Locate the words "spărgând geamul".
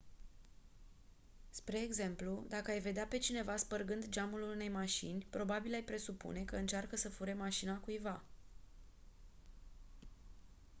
3.57-4.41